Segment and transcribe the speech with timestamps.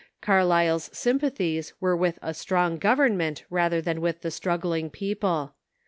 [0.19, 5.53] Carlyle's sympathies were with a strong government rather than with the struggling people.